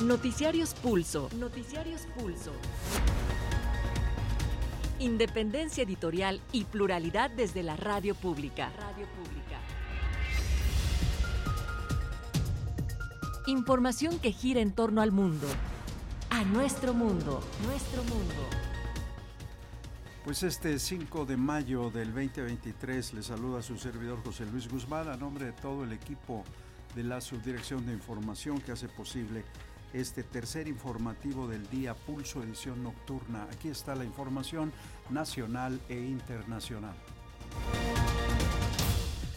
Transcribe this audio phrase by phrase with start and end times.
[0.00, 1.28] Noticiarios Pulso.
[1.36, 2.52] Noticiarios Pulso.
[4.98, 8.72] Independencia editorial y pluralidad desde la radio pública.
[8.78, 9.58] Radio pública.
[13.46, 15.46] Información que gira en torno al mundo.
[16.30, 17.42] A nuestro mundo.
[17.66, 18.34] Nuestro mundo.
[20.24, 25.10] Pues este 5 de mayo del 2023 le saluda a su servidor José Luis Guzmán
[25.10, 26.42] a nombre de todo el equipo
[26.94, 29.44] de la Subdirección de Información que hace posible
[29.92, 33.44] este tercer informativo del día Pulso Edición Nocturna.
[33.52, 34.72] Aquí está la información
[35.10, 36.94] nacional e internacional.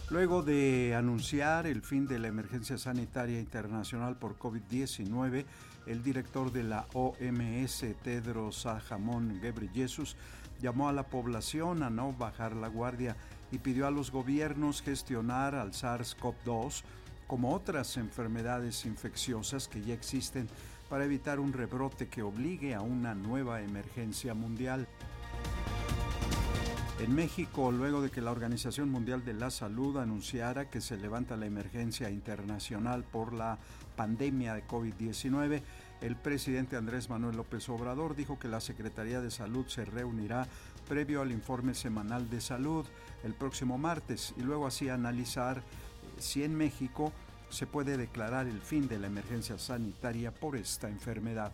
[0.09, 5.45] Luego de anunciar el fin de la emergencia sanitaria internacional por COVID-19,
[5.87, 10.15] el director de la OMS, Tedros Adhanom Ghebreyesus,
[10.61, 13.17] llamó a la población a no bajar la guardia
[13.51, 16.83] y pidió a los gobiernos gestionar al SARS-CoV-2
[17.27, 20.47] como otras enfermedades infecciosas que ya existen
[20.89, 24.87] para evitar un rebrote que obligue a una nueva emergencia mundial.
[26.99, 31.35] En México, luego de que la Organización Mundial de la Salud anunciara que se levanta
[31.35, 33.57] la emergencia internacional por la
[33.95, 35.61] pandemia de COVID-19,
[36.01, 40.47] el presidente Andrés Manuel López Obrador dijo que la Secretaría de Salud se reunirá
[40.87, 42.85] previo al informe semanal de salud
[43.23, 45.63] el próximo martes y luego así analizar
[46.17, 47.11] si en México
[47.49, 51.51] se puede declarar el fin de la emergencia sanitaria por esta enfermedad.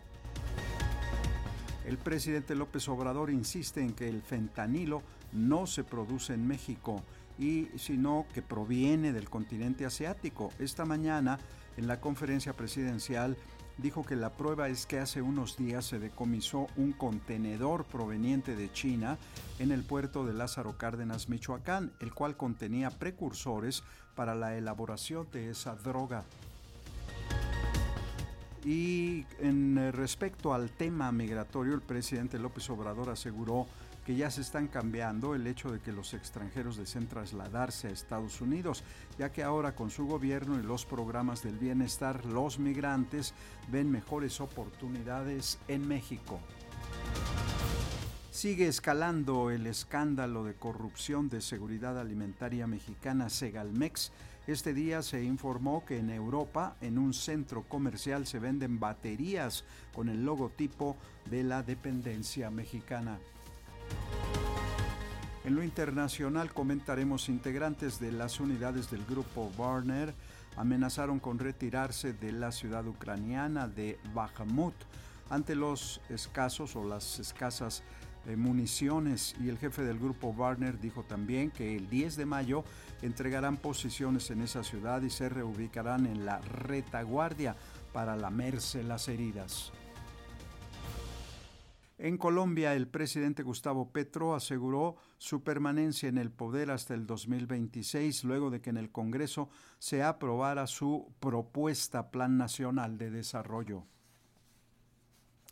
[1.86, 5.02] El presidente López Obrador insiste en que el fentanilo
[5.34, 7.04] no se produce en México
[7.38, 10.52] y sino que proviene del continente asiático.
[10.60, 11.40] Esta mañana
[11.78, 13.38] en la conferencia presidencial
[13.82, 18.72] dijo que la prueba es que hace unos días se decomisó un contenedor proveniente de
[18.72, 19.18] China
[19.60, 23.84] en el puerto de Lázaro Cárdenas, Michoacán, el cual contenía precursores
[24.16, 26.24] para la elaboración de esa droga.
[28.66, 33.68] Y en respecto al tema migratorio, el presidente López Obrador aseguró
[34.10, 38.42] que ya se están cambiando el hecho de que los extranjeros deseen trasladarse a Estados
[38.42, 38.84] Unidos,
[39.20, 43.36] ya que ahora con su gobierno y los programas del bienestar, los migrantes
[43.72, 46.40] ven mejores oportunidades en México.
[48.32, 54.12] Sigue escalando el escándalo de corrupción de seguridad alimentaria mexicana Segalmex.
[54.48, 60.10] Este día se informó que en Europa, en un centro comercial, se venden baterías con
[60.10, 60.98] el logotipo
[61.30, 63.20] de la dependencia mexicana.
[65.46, 70.14] En lo internacional comentaremos integrantes de las unidades del grupo Warner
[70.58, 74.76] amenazaron con retirarse de la ciudad ucraniana de Bakhmut
[75.30, 77.84] ante los escasos o las escasas
[78.26, 82.64] eh, municiones y el jefe del grupo Warner dijo también que el 10 de mayo
[83.02, 87.56] entregarán posiciones en esa ciudad y se reubicarán en la retaguardia
[87.94, 89.72] para lamerse las heridas.
[92.02, 98.24] En Colombia, el presidente Gustavo Petro aseguró su permanencia en el poder hasta el 2026,
[98.24, 99.50] luego de que en el Congreso
[99.80, 103.84] se aprobara su propuesta Plan Nacional de Desarrollo.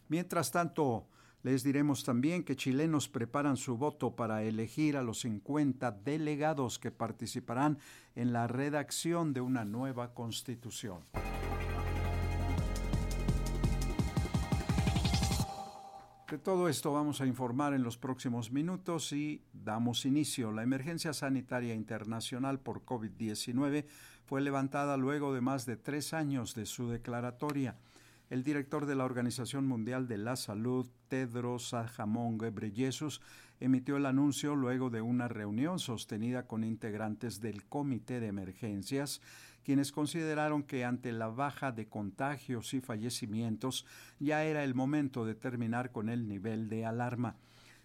[0.08, 1.10] Mientras tanto,
[1.44, 6.92] les diremos también que chilenos preparan su voto para elegir a los 50 delegados que
[6.92, 7.78] participarán
[8.16, 11.04] en la redacción de una nueva constitución.
[16.30, 20.52] De todo esto vamos a informar en los próximos minutos y damos inicio.
[20.52, 23.86] La emergencia sanitaria internacional por COVID-19
[24.26, 27.78] fue levantada luego de más de tres años de su declaratoria.
[28.30, 33.22] El director de la Organización Mundial de la Salud, Tedros Adhanom Ghebreyesus,
[33.60, 39.22] emitió el anuncio luego de una reunión sostenida con integrantes del Comité de Emergencias,
[39.64, 43.86] quienes consideraron que ante la baja de contagios y fallecimientos
[44.20, 47.36] ya era el momento de terminar con el nivel de alarma.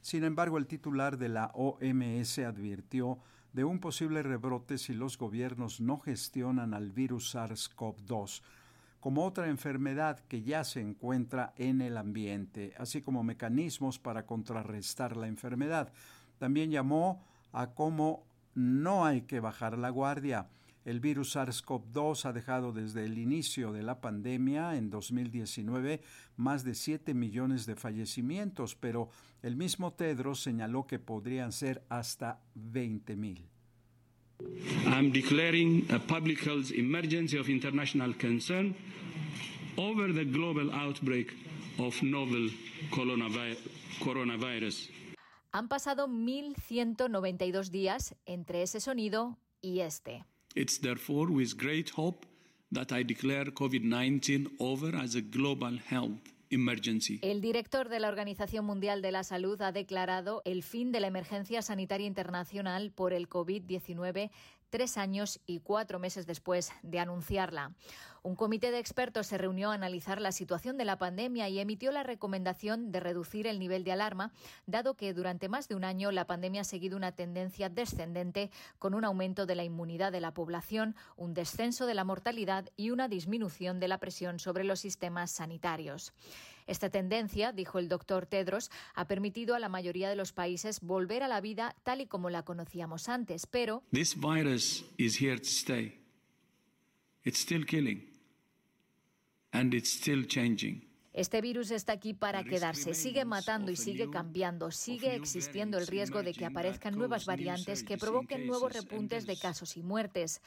[0.00, 3.18] Sin embargo, el titular de la OMS advirtió
[3.52, 8.42] de un posible rebrote si los gobiernos no gestionan al virus SARS-CoV-2
[9.02, 15.16] como otra enfermedad que ya se encuentra en el ambiente, así como mecanismos para contrarrestar
[15.16, 15.92] la enfermedad.
[16.38, 20.46] También llamó a cómo no hay que bajar la guardia.
[20.84, 26.00] El virus SARS-CoV-2 ha dejado desde el inicio de la pandemia en 2019
[26.36, 29.08] más de 7 millones de fallecimientos, pero
[29.42, 33.51] el mismo Tedros señaló que podrían ser hasta 20 mil.
[34.86, 38.74] I'm declaring a public health emergency of international concern
[39.76, 41.32] over the global outbreak
[41.78, 42.50] of novel
[42.90, 44.90] coronavirus.
[45.52, 50.24] Han pasado 1.192 días entre ese sonido y este.
[50.54, 52.26] It's therefore with great hope
[52.72, 56.20] that I declare COVID-19 over as a global health
[57.22, 61.06] el director de la Organización Mundial de la Salud ha declarado el fin de la
[61.06, 64.30] emergencia sanitaria internacional por el COVID-19
[64.72, 67.72] tres años y cuatro meses después de anunciarla.
[68.22, 71.92] Un comité de expertos se reunió a analizar la situación de la pandemia y emitió
[71.92, 74.32] la recomendación de reducir el nivel de alarma,
[74.64, 78.94] dado que durante más de un año la pandemia ha seguido una tendencia descendente con
[78.94, 83.08] un aumento de la inmunidad de la población, un descenso de la mortalidad y una
[83.08, 86.14] disminución de la presión sobre los sistemas sanitarios.
[86.72, 91.22] Esta tendencia, dijo el doctor Tedros, ha permitido a la mayoría de los países volver
[91.22, 95.44] a la vida tal y como la conocíamos antes, pero This virus is here to
[95.44, 96.00] stay.
[97.24, 98.08] It's still killing
[99.50, 100.88] and it's still changing.
[101.14, 106.22] Este virus está aquí para quedarse, sigue matando y sigue cambiando, sigue existiendo el riesgo
[106.22, 110.40] de que aparezcan nuevas variantes que provoquen nuevos repuntes de casos y muertes.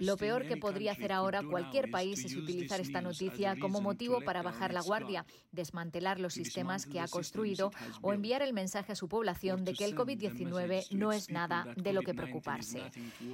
[0.00, 4.42] Lo peor que podría hacer ahora cualquier país es utilizar esta noticia como motivo para
[4.42, 7.70] bajar la guardia, desmantelar los sistemas que ha construido
[8.02, 11.92] o enviar el mensaje a su población de que el COVID-19 no es nada de
[11.92, 12.82] lo que preocuparse.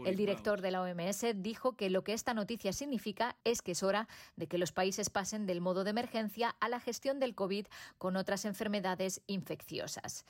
[0.04, 3.82] El director de la OMS dijo que lo que esta noticia significa es que es
[3.82, 4.06] hora
[4.36, 7.66] de que los países pasen del modo de emergencia a la gestión del COVID
[7.98, 10.24] con otras enfermedades infecciosas.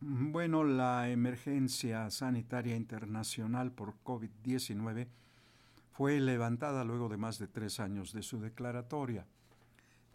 [0.00, 5.06] Bueno, la emergencia sanitaria internacional por COVID-19
[5.92, 9.26] fue levantada luego de más de tres años de su declaratoria.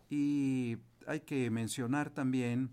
[0.09, 2.71] Y hay que mencionar también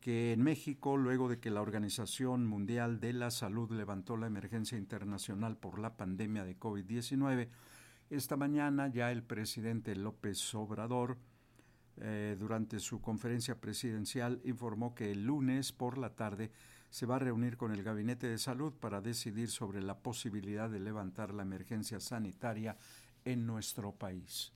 [0.00, 4.78] que en México, luego de que la Organización Mundial de la Salud levantó la emergencia
[4.78, 7.48] internacional por la pandemia de COVID-19,
[8.10, 11.18] esta mañana ya el presidente López Obrador
[12.00, 16.50] eh, durante su conferencia presidencial informó que el lunes por la tarde
[16.90, 20.80] se va a reunir con el Gabinete de Salud para decidir sobre la posibilidad de
[20.80, 22.76] levantar la emergencia sanitaria
[23.24, 24.52] en nuestro país.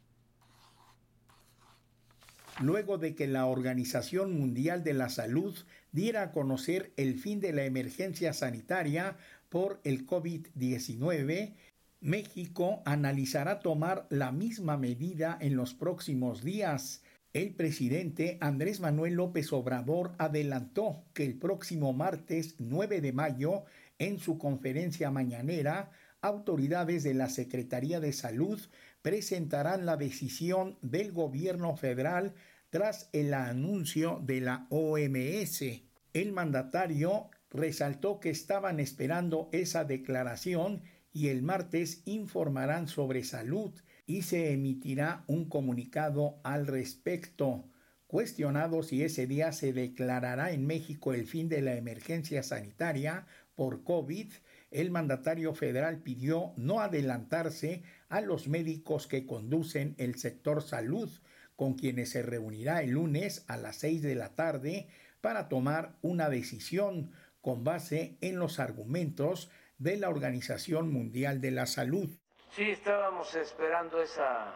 [2.61, 5.57] Luego de que la Organización Mundial de la Salud
[5.93, 9.17] diera a conocer el fin de la emergencia sanitaria
[9.49, 11.55] por el COVID-19,
[12.01, 17.03] México analizará tomar la misma medida en los próximos días.
[17.35, 23.65] El presidente Andrés Manuel López Obrador adelantó que el próximo martes 9 de mayo,
[23.99, 25.91] en su conferencia mañanera,
[26.21, 28.61] autoridades de la Secretaría de Salud
[29.03, 32.35] presentarán la decisión del gobierno federal
[32.71, 35.65] tras el anuncio de la OMS.
[36.13, 40.83] El mandatario resaltó que estaban esperando esa declaración
[41.13, 43.73] y el martes informarán sobre salud
[44.07, 47.65] y se emitirá un comunicado al respecto.
[48.07, 53.83] Cuestionado si ese día se declarará en México el fin de la emergencia sanitaria por
[53.83, 54.33] COVID,
[54.71, 61.11] el mandatario federal pidió no adelantarse a los médicos que conducen el sector salud,
[61.57, 64.89] con quienes se reunirá el lunes a las seis de la tarde
[65.21, 71.67] para tomar una decisión con base en los argumentos de la Organización Mundial de la
[71.67, 72.11] Salud.
[72.55, 74.55] Sí, estábamos esperando esa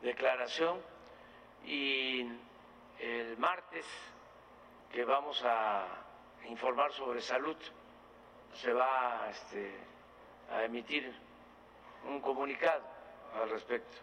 [0.00, 0.78] declaración
[1.66, 2.20] y
[3.00, 3.84] el martes
[4.92, 5.84] que vamos a
[6.48, 7.56] informar sobre salud
[8.54, 9.72] se va este,
[10.52, 11.12] a emitir
[12.08, 12.84] un comunicado
[13.34, 13.96] al respecto.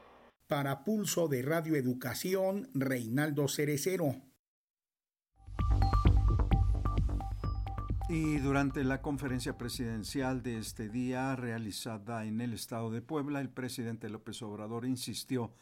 [0.48, 4.16] Para Pulso de Radio Educación, Reinaldo Cerecero.
[8.12, 13.50] Y durante la conferencia presidencial de este día realizada en el estado de Puebla, el
[13.50, 15.54] presidente López Obrador insistió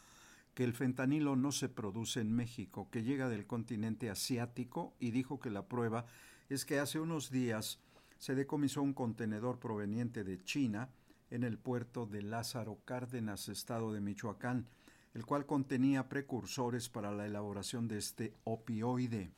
[0.54, 5.38] que el fentanilo no se produce en México, que llega del continente asiático y dijo
[5.40, 6.06] que la prueba
[6.48, 7.80] es que hace unos días
[8.16, 10.88] se decomisó un contenedor proveniente de China
[11.28, 14.66] en el puerto de Lázaro Cárdenas, estado de Michoacán,
[15.12, 19.32] el cual contenía precursores para la elaboración de este opioide.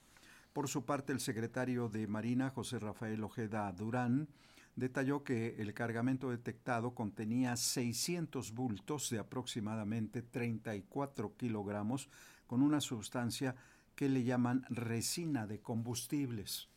[0.53, 4.29] Por su parte, el secretario de Marina, José Rafael Ojeda Durán,
[4.75, 12.09] detalló que el cargamento detectado contenía 600 bultos de aproximadamente 34 kilogramos
[12.47, 13.55] con una sustancia
[13.95, 16.70] que le llaman resina de combustibles.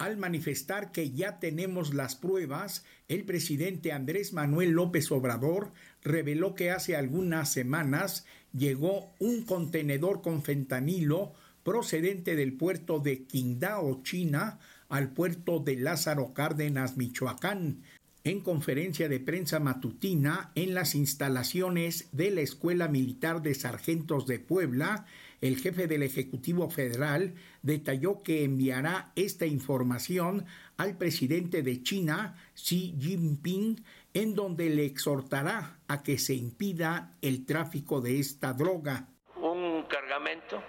[0.00, 6.70] Al manifestar que ya tenemos las pruebas, el presidente Andrés Manuel López Obrador reveló que
[6.70, 15.12] hace algunas semanas llegó un contenedor con fentanilo procedente del puerto de Qingdao, China, al
[15.12, 17.82] puerto de Lázaro Cárdenas, Michoacán.
[18.24, 24.38] En conferencia de prensa matutina en las instalaciones de la Escuela Militar de Sargentos de
[24.38, 25.04] Puebla,
[25.40, 32.94] el jefe del Ejecutivo Federal detalló que enviará esta información al presidente de China, Xi
[32.98, 39.08] Jinping, en donde le exhortará a que se impida el tráfico de esta droga.
[39.36, 40.62] Un cargamento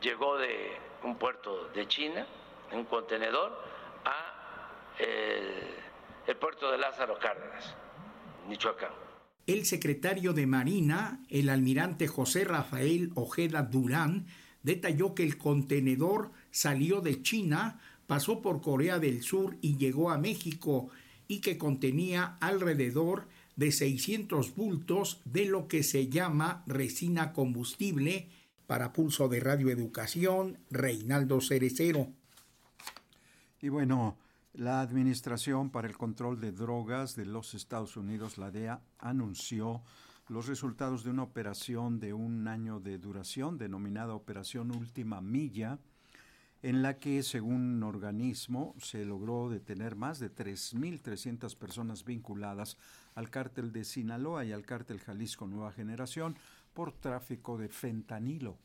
[0.00, 0.72] llegó de
[1.04, 2.26] un puerto de China,
[2.72, 3.52] un contenedor,
[4.04, 4.36] a
[4.98, 7.76] el, puerto de Lázaro Cárdenas,
[8.48, 9.05] Michoacán.
[9.46, 14.26] El secretario de Marina, el almirante José Rafael Ojeda Durán,
[14.64, 20.18] detalló que el contenedor salió de China, pasó por Corea del Sur y llegó a
[20.18, 20.90] México
[21.28, 28.28] y que contenía alrededor de 600 bultos de lo que se llama resina combustible
[28.66, 32.08] para pulso de radioeducación, Reinaldo Cerecero.
[33.62, 34.16] Y bueno,
[34.56, 39.82] la Administración para el Control de Drogas de los Estados Unidos, la DEA, anunció
[40.28, 45.78] los resultados de una operación de un año de duración denominada Operación Última Milla,
[46.62, 52.78] en la que, según un organismo, se logró detener más de 3.300 personas vinculadas
[53.14, 56.34] al cártel de Sinaloa y al cártel Jalisco Nueva Generación
[56.72, 58.56] por tráfico de fentanilo.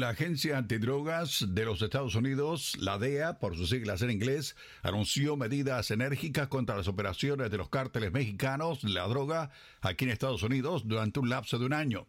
[0.00, 5.36] La Agencia Antidrogas de los Estados Unidos, la DEA, por sus siglas en inglés, anunció
[5.36, 9.50] medidas enérgicas contra las operaciones de los cárteles mexicanos de la droga
[9.82, 12.06] aquí en Estados Unidos durante un lapso de un año.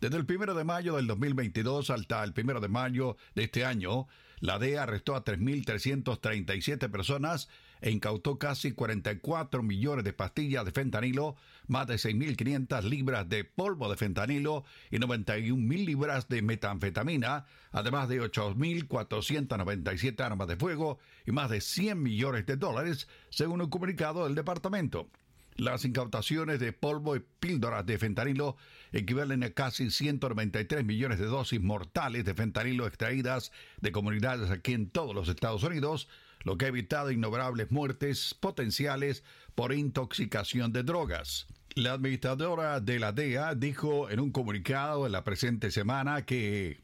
[0.00, 4.08] Desde el 1 de mayo del 2022 hasta el 1 de mayo de este año,
[4.40, 11.36] la DEA arrestó a 3.337 personas e incautó casi 44 millones de pastillas de fentanilo,
[11.66, 18.20] más de 6.500 libras de polvo de fentanilo y 91.000 libras de metanfetamina, además de
[18.22, 24.34] 8.497 armas de fuego y más de 100 millones de dólares, según un comunicado del
[24.34, 25.10] departamento.
[25.56, 28.56] Las incautaciones de polvo y píldoras de fentanilo
[28.92, 34.90] equivalen a casi 193 millones de dosis mortales de fentanilo extraídas de comunidades aquí en
[34.90, 36.08] todos los Estados Unidos,
[36.46, 39.24] lo que ha evitado innumerables muertes potenciales
[39.56, 41.48] por intoxicación de drogas.
[41.74, 46.78] La administradora de la DEA dijo en un comunicado en la presente semana que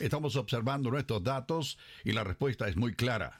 [0.00, 3.38] Estamos observando nuestros datos y la respuesta es muy clara.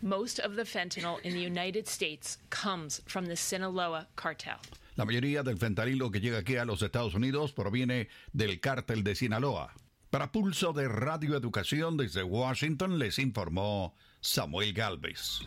[0.00, 4.56] Most of the fentanyl in the United States comes from the Sinaloa cartel.
[4.96, 9.14] La mayoría del fentanilo que llega aquí a los Estados Unidos proviene del cártel de
[9.14, 9.74] Sinaloa.
[10.12, 15.40] Para Pulso de Radio Educación desde Washington les informó Samuel Galvez.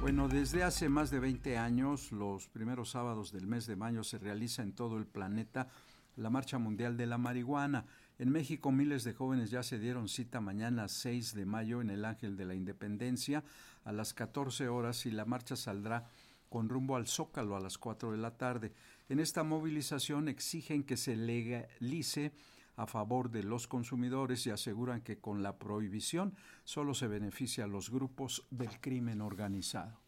[0.00, 4.18] Bueno, desde hace más de 20 años, los primeros sábados del mes de mayo se
[4.18, 5.68] realiza en todo el planeta
[6.16, 7.84] la Marcha Mundial de la Marihuana.
[8.18, 12.04] En México, miles de jóvenes ya se dieron cita mañana 6 de mayo en el
[12.04, 13.44] Ángel de la Independencia
[13.84, 16.08] a las 14 horas y la marcha saldrá
[16.52, 18.74] con rumbo al Zócalo a las 4 de la tarde.
[19.08, 22.34] En esta movilización exigen que se legalice
[22.76, 27.68] a favor de los consumidores y aseguran que con la prohibición solo se beneficia a
[27.68, 30.01] los grupos del crimen organizado.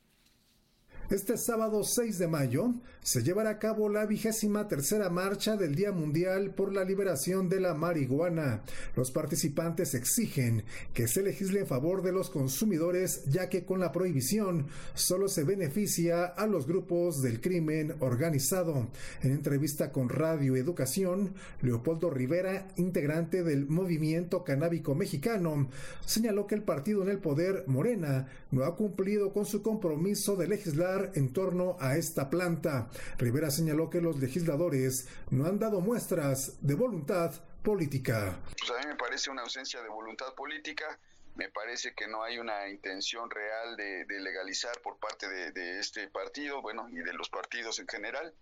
[1.11, 5.93] Este sábado 6 de mayo se llevará a cabo la vigésima tercera marcha del Día
[5.93, 8.63] Mundial por la Liberación de la Marihuana.
[8.97, 13.93] Los participantes exigen que se legisle en favor de los consumidores ya que con la
[13.93, 18.89] prohibición solo se beneficia a los grupos del crimen organizado.
[19.23, 25.69] En entrevista con Radio Educación, Leopoldo Rivera, integrante del movimiento canábico mexicano,
[26.07, 30.49] señaló que el partido en el poder, Morena, no ha cumplido con su compromiso de
[30.49, 32.89] legislar en torno a esta planta.
[33.19, 37.33] Rivera señaló que los legisladores no han dado muestras de voluntad
[37.63, 38.41] política.
[38.59, 40.99] Pues a mí me parece una ausencia de voluntad política.
[41.35, 46.09] Me parece que no hay una intención real de, legalizar por parte de, de este
[46.09, 48.33] partido, bueno, y de los partidos en general.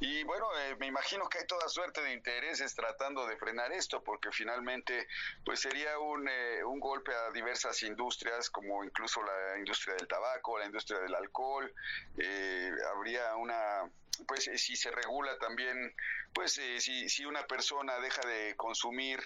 [0.00, 4.02] Y bueno, eh, me imagino que hay toda suerte de intereses tratando de frenar esto,
[4.02, 5.06] porque finalmente
[5.44, 10.58] pues sería un, eh, un golpe a diversas industrias, como incluso la industria del tabaco,
[10.58, 11.72] la industria del alcohol.
[12.18, 13.90] Eh, habría una
[14.26, 15.94] pues si se regula también,
[16.34, 19.18] pues si, si una persona deja de consumir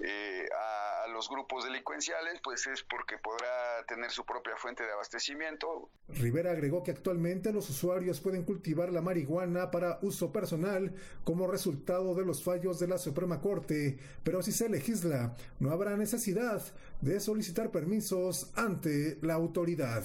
[0.00, 5.88] eh, a, los grupos delincuenciales, pues es porque podrá tener su propia fuente de abastecimiento.
[6.08, 12.14] Rivera agregó que actualmente los usuarios pueden cultivar la marihuana para uso personal como resultado
[12.14, 16.62] de los fallos de la Suprema Corte, pero si se legisla, no habrá necesidad
[17.00, 20.04] de solicitar permisos ante la autoridad.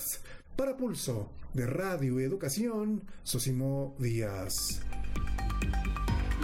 [0.55, 4.81] Para Pulso de Radio y Educación, Sosimo Díaz.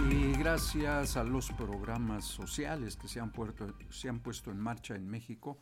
[0.06, 3.32] Y gracias a los programas sociales que se han,
[3.90, 5.58] se han puesto en marcha en México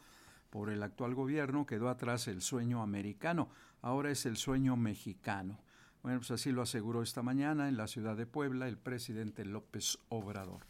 [0.50, 3.48] por el actual gobierno, quedó atrás el sueño americano,
[3.82, 5.58] ahora es el sueño mexicano.
[6.02, 9.98] Bueno, pues así lo aseguró esta mañana en la ciudad de Puebla el presidente López
[10.08, 10.66] Obrador.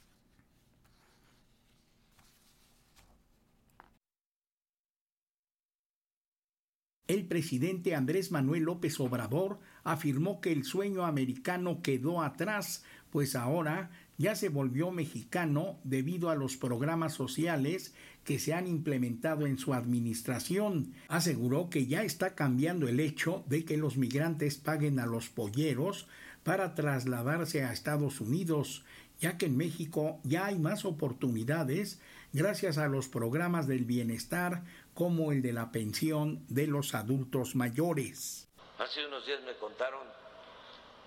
[7.07, 12.83] El presidente Andrés Manuel López Obrador afirmó que el sueño americano quedó atrás,
[13.17, 17.95] pues ahora ya se volvió mexicano debido a los programas sociales
[18.25, 20.93] que se han implementado en su administración.
[21.09, 26.07] Aseguró que ya está cambiando el hecho de que los migrantes paguen a los polleros
[26.43, 28.85] para trasladarse a Estados Unidos,
[29.19, 31.99] ya que en México ya hay más oportunidades
[32.35, 38.47] gracias a los programas del bienestar como el de la pensión de los adultos mayores.
[38.79, 40.07] Hace unos días me contaron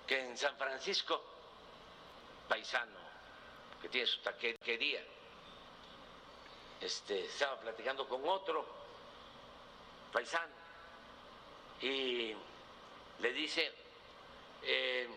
[0.08, 1.29] que en San Francisco,
[2.50, 2.98] paisano,
[3.80, 5.00] que tiene su taquería,
[6.80, 8.66] este, estaba platicando con otro
[10.12, 10.52] paisano
[11.80, 12.34] y
[13.20, 13.72] le dice,
[14.62, 15.08] eh,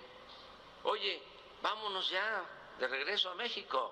[0.84, 1.24] oye,
[1.64, 2.46] vámonos ya
[2.78, 3.92] de regreso a México.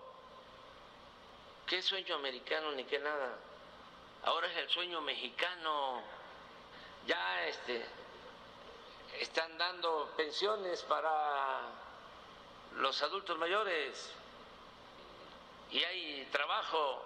[1.66, 3.40] ¿Qué sueño americano ni qué nada?
[4.24, 6.04] ahora es el sueño mexicano.
[7.08, 7.84] Ya este,
[9.20, 11.81] están dando pensiones para
[12.80, 14.12] los adultos mayores
[15.72, 17.04] y hay trabajo.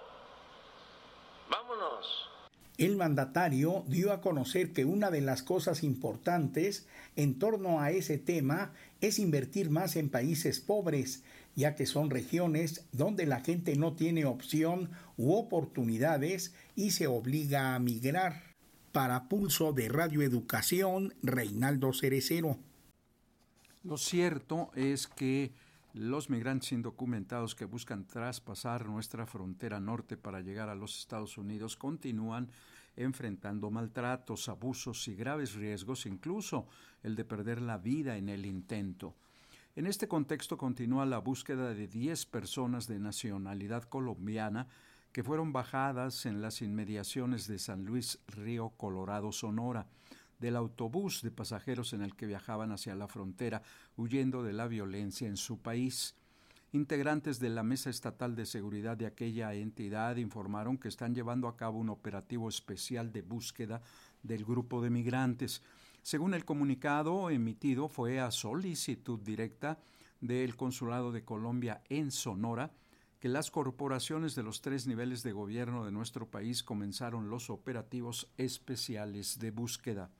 [1.49, 2.29] Vámonos.
[2.77, 8.17] El mandatario dio a conocer que una de las cosas importantes en torno a ese
[8.17, 11.23] tema es invertir más en países pobres,
[11.55, 17.75] ya que son regiones donde la gente no tiene opción u oportunidades y se obliga
[17.75, 18.43] a migrar.
[18.91, 22.57] Para Pulso de Radio Educación, Reinaldo Cerecero.
[23.85, 25.51] Lo cierto es que
[25.93, 31.77] los migrantes indocumentados que buscan traspasar nuestra frontera norte para llegar a los Estados Unidos
[31.77, 32.49] continúan
[32.95, 36.65] enfrentando maltratos, abusos y graves riesgos, incluso
[37.03, 39.13] el de perder la vida en el intento.
[39.75, 44.67] En este contexto continúa la búsqueda de 10 personas de nacionalidad colombiana
[45.11, 49.85] que fueron bajadas en las inmediaciones de San Luis Río Colorado, Sonora,
[50.39, 53.61] del autobús de pasajeros en el que viajaban hacia la frontera,
[53.97, 56.15] huyendo de la violencia en su país.
[56.71, 61.55] Integrantes de la Mesa Estatal de Seguridad de aquella entidad informaron que están llevando a
[61.55, 63.81] cabo un operativo especial de búsqueda
[64.23, 65.61] del grupo de migrantes.
[66.01, 69.79] Según el comunicado emitido, fue a solicitud directa
[70.19, 72.71] del Consulado de Colombia en Sonora,
[73.19, 78.27] que las corporaciones de los tres niveles de gobierno de nuestro país comenzaron los operativos
[78.37, 80.11] especiales de búsqueda.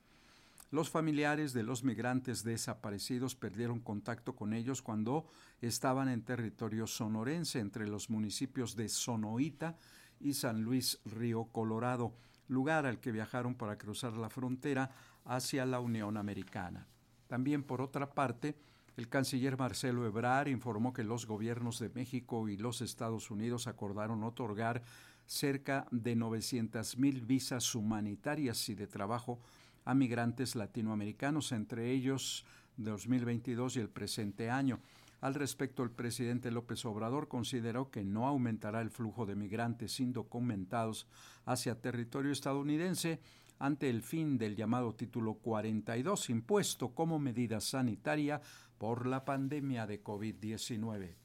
[0.75, 5.25] Los familiares de los migrantes desaparecidos perdieron contacto con ellos cuando
[5.61, 9.77] estaban en territorio sonorense entre los municipios de Sonoita
[10.19, 12.13] y San Luis Río Colorado,
[12.49, 14.91] lugar al que viajaron para cruzar la frontera
[15.23, 16.85] hacia la Unión Americana.
[17.27, 18.57] También, por otra parte,
[18.97, 24.25] el canciller Marcelo Ebrard informó que los gobiernos de México y los Estados Unidos acordaron
[24.25, 24.83] otorgar
[25.25, 29.39] cerca de 900 mil visas humanitarias y de trabajo
[29.85, 32.45] a migrantes latinoamericanos, entre ellos
[32.77, 34.79] 2022 y el presente año.
[35.21, 41.07] Al respecto, el presidente López Obrador consideró que no aumentará el flujo de migrantes indocumentados
[41.45, 43.19] hacia territorio estadounidense
[43.57, 48.41] ante el fin del llamado título 42 impuesto como medida sanitaria
[48.77, 51.15] por la pandemia de COVID-19.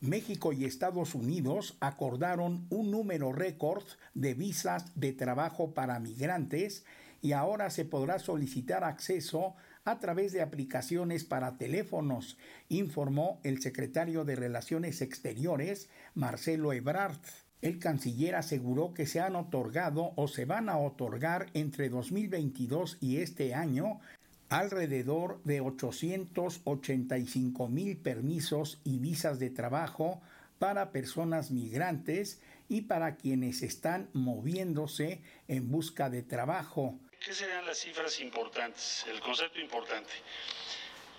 [0.00, 6.84] México y Estados Unidos acordaron un número récord de visas de trabajo para migrantes
[7.22, 9.54] y ahora se podrá solicitar acceso
[9.84, 12.36] a través de aplicaciones para teléfonos,
[12.68, 17.18] informó el secretario de Relaciones Exteriores, Marcelo Ebrard.
[17.62, 23.16] El canciller aseguró que se han otorgado o se van a otorgar entre 2022 y
[23.18, 24.00] este año
[24.48, 30.20] alrededor de 885 mil permisos y visas de trabajo
[30.58, 36.98] para personas migrantes y para quienes están moviéndose en busca de trabajo.
[37.20, 39.04] ¿Qué serían las cifras importantes?
[39.06, 40.10] El concepto importante.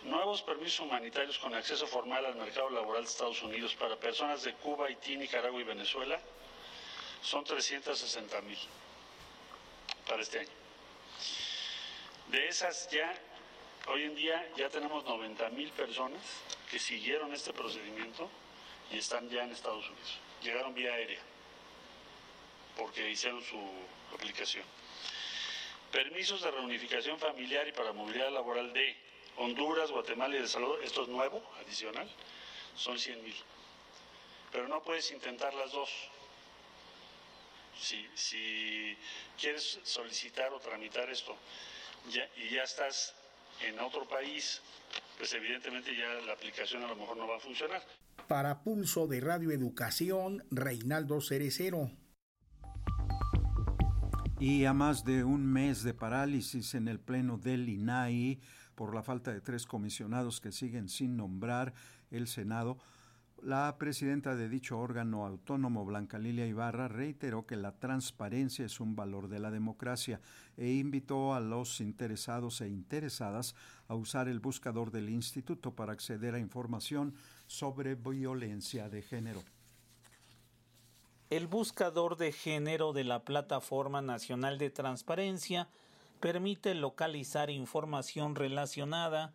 [0.04, 4.56] Nuevos permisos humanitarios con acceso formal al mercado laboral de Estados Unidos para personas de
[4.56, 6.20] Cuba, Haití, Nicaragua y Venezuela
[7.22, 8.58] son 360 mil
[10.08, 10.50] para este año.
[12.30, 13.14] De esas ya,
[13.86, 16.22] hoy en día ya tenemos 90 mil personas
[16.72, 18.28] que siguieron este procedimiento
[18.90, 20.18] y están ya en Estados Unidos.
[20.42, 21.22] Llegaron vía aérea
[22.76, 23.60] porque hicieron su
[24.16, 24.81] aplicación.
[25.92, 28.96] Permisos de reunificación familiar y para movilidad laboral de
[29.38, 32.10] Honduras, Guatemala y El Salvador, esto es nuevo, adicional,
[32.76, 33.36] son 100 mil.
[34.52, 35.90] Pero no puedes intentar las dos.
[37.80, 38.98] Si, si
[39.40, 41.36] quieres solicitar o tramitar esto
[42.38, 43.16] y ya estás
[43.62, 44.62] en otro país,
[45.18, 47.82] pues evidentemente ya la aplicación a lo mejor no va a funcionar.
[48.28, 51.92] Para Pulso de Radio Educación, Reinaldo Cerecero.
[54.42, 58.40] Y a más de un mes de parálisis en el pleno del INAI
[58.74, 61.76] por la falta de tres comisionados que siguen sin nombrar
[62.10, 62.80] el Senado,
[63.44, 68.96] la presidenta de dicho órgano autónomo, Blanca Lilia Ibarra, reiteró que la transparencia es un
[68.96, 70.20] valor de la democracia
[70.58, 73.54] e invitó a los interesados e interesadas
[73.88, 77.14] a usar el buscador del instituto para acceder a información
[77.46, 79.44] sobre violencia de género.
[81.32, 85.70] El buscador de género de la Plataforma Nacional de Transparencia
[86.20, 89.34] permite localizar información relacionada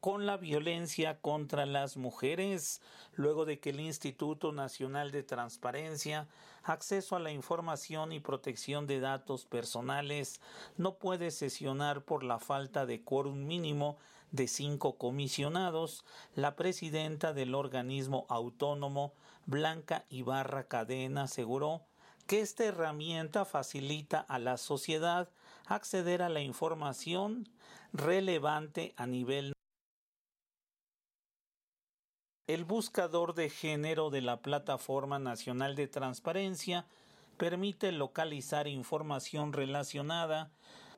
[0.00, 2.82] con la violencia contra las mujeres,
[3.14, 6.26] luego de que el Instituto Nacional de Transparencia,
[6.64, 10.40] Acceso a la Información y Protección de Datos Personales
[10.76, 13.98] no puede sesionar por la falta de quórum mínimo
[14.32, 16.04] de cinco comisionados,
[16.34, 19.12] la presidenta del organismo autónomo,
[19.46, 21.86] Blanca Ibarra Cadena, aseguró
[22.26, 25.30] que esta herramienta facilita a la sociedad
[25.66, 27.48] acceder a la información
[27.92, 29.52] relevante a nivel
[32.46, 36.86] el buscador de género de la Plataforma Nacional de Transparencia
[37.38, 40.52] permite localizar información relacionada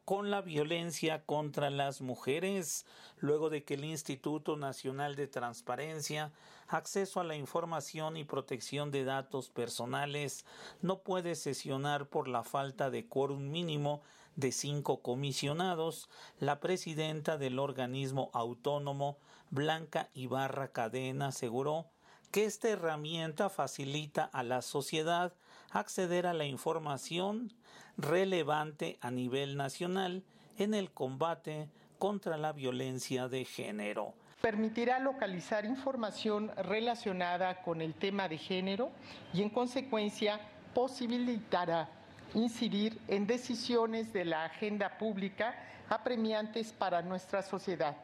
[0.08, 2.86] con la violencia contra las mujeres,
[3.18, 6.32] luego de que el Instituto Nacional de Transparencia,
[6.66, 10.46] Acceso a la Información y Protección de Datos Personales
[10.80, 14.00] no puede sesionar por la falta de quórum mínimo
[14.34, 16.08] de cinco comisionados,
[16.40, 19.18] la presidenta del organismo autónomo
[19.50, 21.84] Blanca Ibarra Cadena aseguró
[22.30, 25.34] que esta herramienta facilita a la sociedad
[25.70, 27.52] acceder a la información
[27.98, 30.22] relevante a nivel nacional
[30.56, 34.14] en el combate contra la violencia de género.
[34.40, 38.90] Permitirá localizar información relacionada con el tema de género
[39.34, 40.40] y en consecuencia
[40.72, 41.90] posibilitará
[42.34, 45.54] incidir en decisiones de la agenda pública
[45.90, 47.96] apremiantes para nuestra sociedad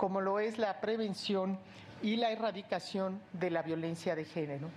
[0.00, 1.58] como lo es la prevención
[2.00, 4.70] y la erradicación de la violencia de género.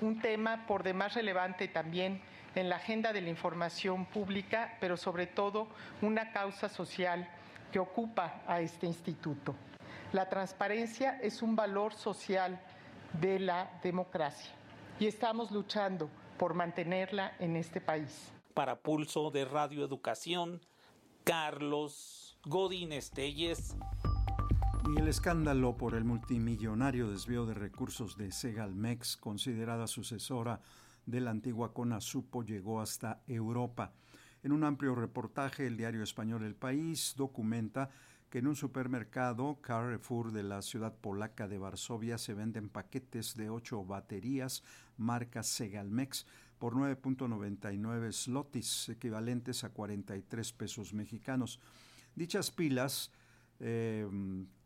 [0.00, 2.20] Un tema por demás relevante también
[2.54, 5.68] en la agenda de la información pública, pero sobre todo
[6.02, 7.28] una causa social
[7.72, 9.54] que ocupa a este instituto.
[10.12, 12.60] La transparencia es un valor social
[13.20, 14.52] de la democracia
[14.98, 16.08] y estamos luchando
[16.38, 18.32] por mantenerla en este país.
[18.54, 20.60] Para Pulso de Radio Educación,
[21.24, 23.76] Carlos Godín Estelles.
[24.96, 30.60] Y el escándalo por el multimillonario desvío de recursos de Segalmex, considerada sucesora
[31.08, 33.92] de la antigua Conasupo, llegó hasta Europa.
[34.42, 37.88] En un amplio reportaje, el diario español El País documenta
[38.28, 43.48] que en un supermercado Carrefour de la ciudad polaca de Varsovia se venden paquetes de
[43.48, 44.62] ocho baterías
[44.98, 46.26] marca Segalmex
[46.58, 51.58] por 9.99 slotis, equivalentes a 43 pesos mexicanos.
[52.14, 53.10] Dichas pilas
[53.60, 54.06] eh,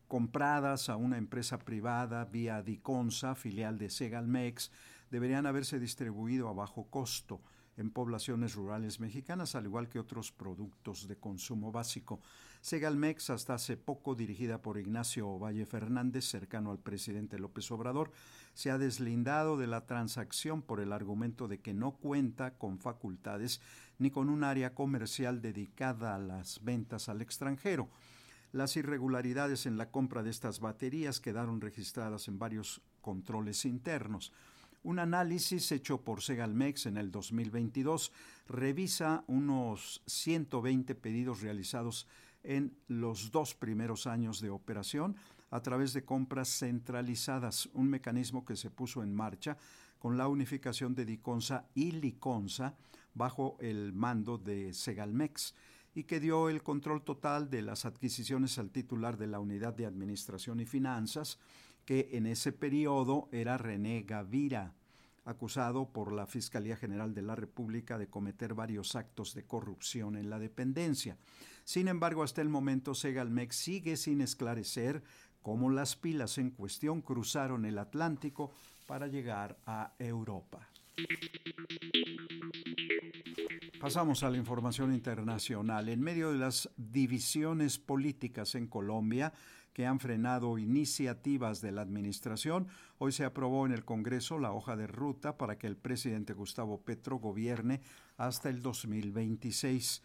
[0.09, 4.71] compradas a una empresa privada vía Diconsa, filial de Segalmex,
[5.13, 7.39] deberían haberse distribuido a bajo costo
[7.77, 12.19] en poblaciones rurales mexicanas, al igual que otros productos de consumo básico.
[12.61, 18.11] Segalmex, hasta hace poco dirigida por Ignacio Valle Fernández, cercano al presidente López Obrador,
[18.55, 23.61] se ha deslindado de la transacción por el argumento de que no cuenta con facultades
[23.99, 27.87] ni con un área comercial dedicada a las ventas al extranjero.
[28.51, 34.31] Las irregularidades en la compra de estas baterías quedaron registradas en varios controles internos.
[34.83, 38.11] Un análisis hecho por Segalmex en el 2022
[38.49, 42.05] revisa unos 120 pedidos realizados
[42.43, 45.15] en los dos primeros años de operación
[45.51, 49.57] a través de compras centralizadas, un mecanismo que se puso en marcha
[49.99, 52.75] con la unificación de Diconsa y Liconsa
[53.13, 55.53] bajo el mando de Segalmex
[55.95, 59.85] y que dio el control total de las adquisiciones al titular de la Unidad de
[59.85, 61.39] Administración y Finanzas,
[61.85, 64.73] que en ese periodo era René Gavira,
[65.25, 70.29] acusado por la Fiscalía General de la República de cometer varios actos de corrupción en
[70.29, 71.17] la dependencia.
[71.63, 75.03] Sin embargo, hasta el momento Segalmex sigue sin esclarecer
[75.41, 78.51] cómo las pilas en cuestión cruzaron el Atlántico
[78.85, 80.69] para llegar a Europa.
[83.79, 85.89] Pasamos a la información internacional.
[85.89, 89.33] En medio de las divisiones políticas en Colombia,
[89.73, 92.67] que han frenado iniciativas de la Administración,
[92.99, 96.81] hoy se aprobó en el Congreso la hoja de ruta para que el presidente Gustavo
[96.81, 97.81] Petro gobierne
[98.17, 100.03] hasta el 2026.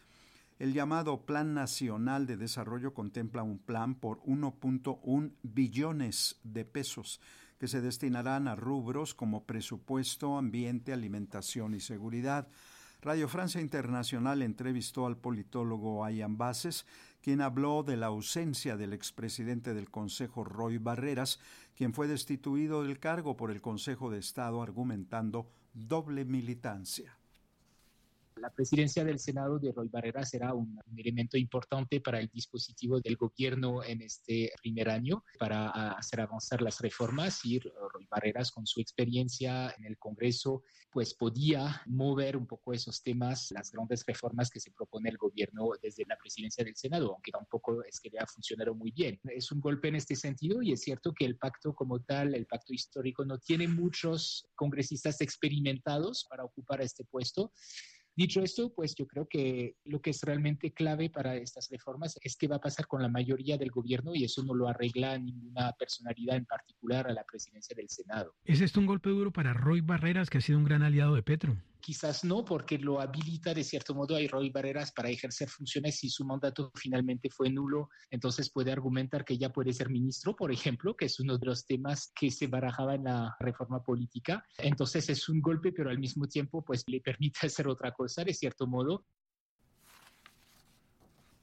[0.57, 7.21] El llamado Plan Nacional de Desarrollo contempla un plan por 1.1 billones de pesos
[7.59, 12.47] que se destinarán a rubros como presupuesto, ambiente, alimentación y seguridad.
[13.01, 16.85] Radio Francia Internacional entrevistó al politólogo Ayan Bases,
[17.21, 21.39] quien habló de la ausencia del expresidente del Consejo Roy Barreras,
[21.75, 27.18] quien fue destituido del cargo por el Consejo de Estado argumentando doble militancia.
[28.41, 33.15] La presidencia del Senado de Roy Barrera será un, elemento importante para el dispositivo del
[33.15, 38.81] gobierno en este primer año para hacer avanzar las reformas y Roy Barreras con su
[38.81, 44.59] experiencia en el Congreso pues podía mover un poco esos temas, las grandes reformas que
[44.59, 48.25] se propone el gobierno desde la presidencia del Senado, aunque tampoco es que le ha
[48.25, 49.19] funcionado muy bien.
[49.25, 52.47] Es un golpe en este sentido y es cierto que el pacto como tal, el
[52.47, 57.53] pacto histórico, no tiene muchos congresistas experimentados para ocupar este puesto.
[58.19, 62.35] Dicho esto, pues yo creo que lo que es realmente clave para estas reformas es
[62.35, 65.71] qué va a pasar con la mayoría del gobierno y eso no lo arregla ninguna
[65.79, 68.35] personalidad en particular a la presidencia del Senado.
[68.43, 71.23] ¿Es esto un golpe duro para Roy Barreras, que ha sido un gran aliado de
[71.23, 71.55] Petro?
[71.81, 76.09] Quizás no, porque lo habilita de cierto modo a Roy Barreras para ejercer funciones si
[76.09, 77.89] su mandato finalmente fue nulo.
[78.11, 81.65] Entonces puede argumentar que ya puede ser ministro, por ejemplo, que es uno de los
[81.65, 84.43] temas que se barajaba en la reforma política.
[84.57, 88.33] Entonces es un golpe, pero al mismo tiempo pues le permite hacer otra cosa de
[88.33, 89.05] cierto modo.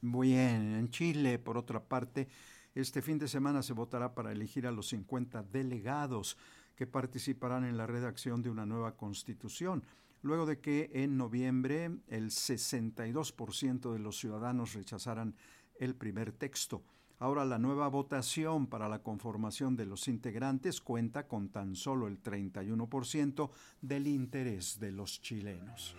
[0.02, 2.28] Bien, en Chile, por otra parte,
[2.74, 6.36] este fin de semana se votará para elegir a los 50 delegados
[6.76, 9.82] que participarán en la redacción de una nueva constitución
[10.26, 15.34] luego de que en noviembre el 62% de los ciudadanos rechazaran
[15.78, 16.82] el primer texto.
[17.18, 22.22] Ahora la nueva votación para la conformación de los integrantes cuenta con tan solo el
[22.22, 25.96] 31% del interés de los chilenos.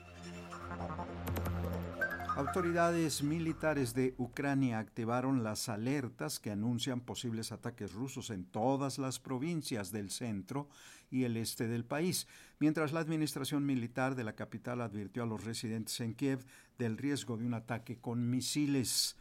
[2.37, 9.17] Autoridades militares de Ucrania activaron las alertas que anuncian posibles ataques rusos en todas las
[9.17, 10.69] provincias del centro
[11.09, 12.27] y el este del país,
[12.59, 16.45] mientras la administración militar de la capital advirtió a los residentes en Kiev
[16.77, 19.15] del riesgo de un ataque con misiles.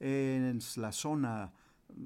[0.00, 1.52] En la zona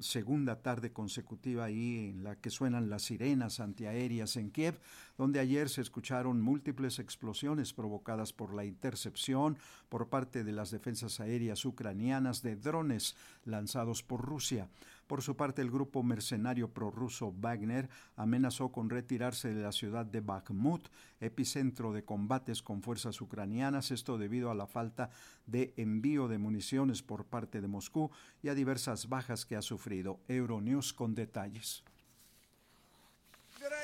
[0.01, 4.79] segunda tarde consecutiva ahí en la que suenan las sirenas antiaéreas en Kiev,
[5.19, 11.21] donde ayer se escucharon múltiples explosiones provocadas por la intercepción por parte de las defensas
[11.21, 14.69] aéreas ucranianas de drones lanzados por Rusia.
[15.11, 20.20] Por su parte, el grupo mercenario prorruso Wagner amenazó con retirarse de la ciudad de
[20.20, 20.87] Bakhmut,
[21.18, 25.11] epicentro de combates con fuerzas ucranianas, esto debido a la falta
[25.46, 30.20] de envío de municiones por parte de Moscú y a diversas bajas que ha sufrido.
[30.29, 31.83] Euronews con detalles.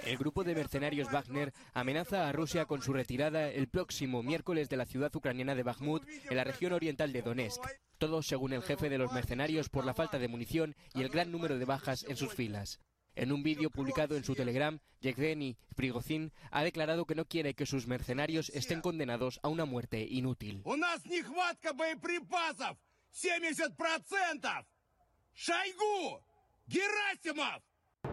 [0.05, 4.77] El grupo de mercenarios Wagner amenaza a Rusia con su retirada el próximo miércoles de
[4.77, 7.63] la ciudad ucraniana de Bakhmut, en la región oriental de Donetsk.
[7.99, 11.33] Todo según el jefe de los mercenarios por la falta de munición y el gran
[11.33, 12.81] número de bajas en sus filas.
[13.17, 17.65] En un vídeo publicado en su Telegram, Yevgeny Prigozhin ha declarado que no quiere que
[17.65, 20.63] sus mercenarios estén condenados a una muerte inútil.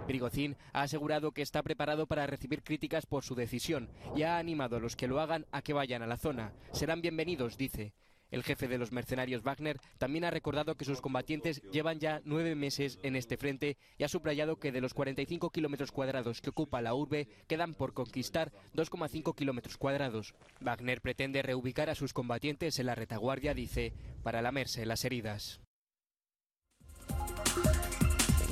[0.08, 4.78] Prigozhin ha asegurado que está preparado para recibir críticas por su decisión y ha animado
[4.78, 6.54] a los que lo hagan a que vayan a la zona.
[6.72, 7.94] Serán bienvenidos, dice.
[8.34, 12.56] El jefe de los mercenarios Wagner también ha recordado que sus combatientes llevan ya nueve
[12.56, 16.82] meses en este frente y ha subrayado que de los 45 kilómetros cuadrados que ocupa
[16.82, 20.34] la urbe quedan por conquistar 2,5 kilómetros cuadrados.
[20.62, 25.62] Wagner pretende reubicar a sus combatientes en la retaguardia, dice, para lamerse las heridas.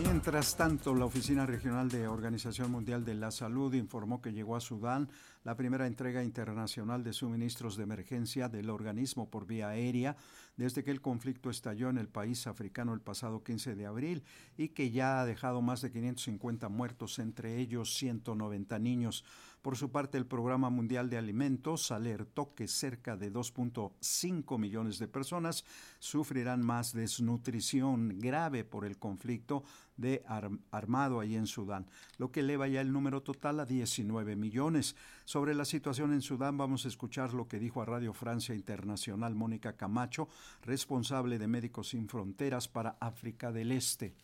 [0.04, 4.60] Mientras tanto, la Oficina Regional de Organización Mundial de la Salud informó que llegó a
[4.60, 5.10] Sudán
[5.44, 10.18] la primera entrega internacional de suministros de emergencia del organismo por vía aérea
[10.58, 14.24] desde que el conflicto estalló en el país africano el pasado 15 de abril
[14.58, 19.24] y que ya ha dejado más de 550 muertos, entre ellos 190 niños.
[19.62, 25.08] Por su parte, el Programa Mundial de Alimentos alertó que cerca de 2.5 millones de
[25.08, 25.66] personas
[26.00, 29.64] sufrirán más desnutrición grave por el conflicto
[29.98, 30.24] de
[30.72, 31.86] armado ahí en Sudán,
[32.18, 34.96] lo que eleva ya el número total a 19 millones.
[35.26, 39.36] Sobre la situación en Sudán vamos a escuchar lo que dijo a Radio Francia Internacional
[39.36, 40.28] Mónica Camacho,
[40.64, 44.16] responsable de Médicos Sin Fronteras para África del Este.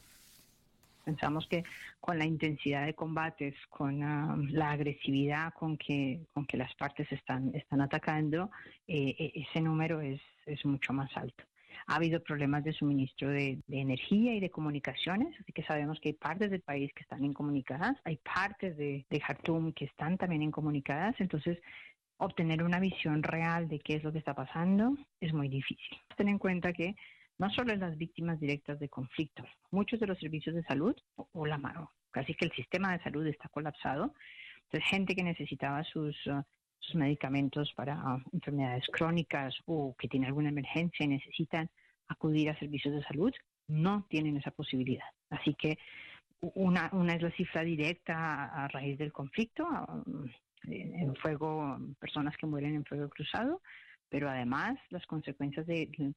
[1.08, 1.64] Pensamos que
[2.02, 7.10] con la intensidad de combates, con ah, la agresividad con que, con que las partes
[7.14, 8.52] están, están atacando,
[8.90, 11.46] eh, e, ese número es, es mucho más alto.
[11.88, 16.16] Ha habido problemas de suministro de, energía y de comunicaciones, así que sabemos que hay
[16.16, 21.16] partes del país que están incomunicadas, hay partes de, de Khartoum que están también incomunicadas,
[21.20, 21.58] entonces
[22.18, 25.98] obtener una visión real de qué es lo que está pasando es muy difícil.
[26.18, 26.98] Ten en cuenta que
[27.38, 31.58] no solo las víctimas directas de conflicto, muchos de los servicios de salud o, la
[31.58, 34.14] mano, casi que el sistema de salud está colapsado.
[34.66, 36.42] Entonces, gente que necesitaba sus, uh,
[36.80, 41.70] sus medicamentos para uh, enfermedades crónicas o que tiene alguna emergencia y necesitan
[42.08, 43.34] acudir a servicios de salud,
[43.68, 45.06] no tienen esa posibilidad.
[45.30, 45.78] Así que
[46.40, 50.28] una, una es la cifra directa a, raíz del conflicto, um,
[50.70, 53.62] en fuego, personas que mueren en fuego cruzado,
[54.10, 56.14] pero además las consecuencias de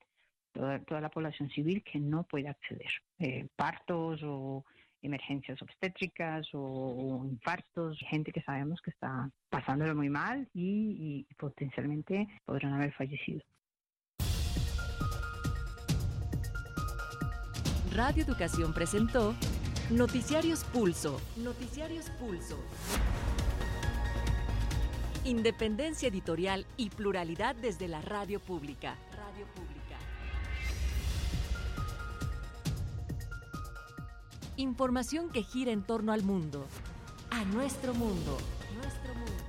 [0.52, 2.90] toda, toda la población civil que no puede acceder.
[3.18, 4.64] Eh, partos o
[5.02, 12.28] emergencias obstétricas o, infartos, gente que sabemos que está pasándolo muy mal y, y potencialmente
[12.44, 13.40] podrán haber fallecido.
[17.94, 19.34] Radio Educación presentó
[19.90, 21.20] Noticiarios Pulso.
[21.36, 22.56] Noticiarios Pulso.
[25.24, 28.94] Independencia editorial y pluralidad desde la radio pública.
[29.16, 29.79] Radio pública.
[34.60, 36.66] Información que gira en torno al mundo.
[37.30, 38.36] A nuestro mundo.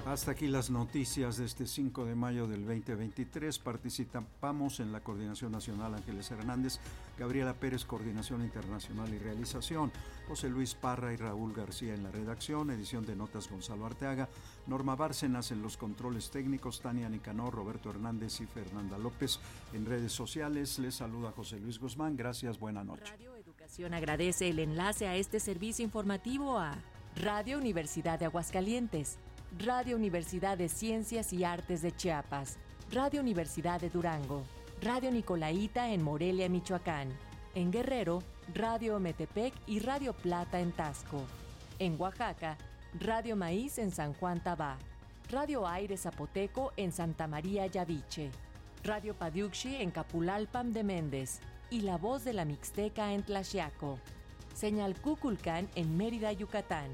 [0.06, 3.60] Hasta aquí las noticias de este 5 de mayo del 2023.
[3.60, 6.80] Participamos en la Coordinación Nacional Ángeles Hernández,
[7.20, 9.92] Gabriela Pérez, Coordinación Internacional y Realización,
[10.30, 14.30] José Luis Parra y Raúl García en la redacción, edición de notas Gonzalo Arteaga,
[14.66, 19.40] Norma Bárcenas en los controles técnicos, Tania Nicanor, Roberto Hernández y Fernanda López
[19.74, 20.80] en redes sociales.
[20.80, 22.16] Les saluda José Luis Guzmán.
[22.16, 23.14] Gracias, buena noche.
[23.80, 26.76] Agradece el enlace a este servicio informativo a
[27.16, 29.18] Radio Universidad de Aguascalientes
[29.60, 32.58] Radio Universidad de Ciencias y Artes de Chiapas,
[32.92, 34.44] Radio Universidad de Durango,
[34.82, 37.10] Radio Nicolaita en Morelia, Michoacán,
[37.56, 41.24] en Guerrero, Radio Metepec y Radio Plata en Tasco,
[41.80, 42.58] en Oaxaca,
[43.00, 44.78] Radio Maíz en San Juan Tabá,
[45.30, 48.32] Radio Aire Zapoteco en Santa María Yaviche,
[48.84, 53.98] Radio Padiuxi en Capulalpam de Méndez y La Voz de la Mixteca en Tlaxiaco,
[54.54, 56.92] Señal Cuculcán en Mérida, Yucatán.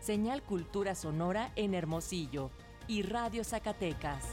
[0.00, 2.50] Señal Cultura Sonora en Hermosillo
[2.86, 4.24] y Radio Zacatecas.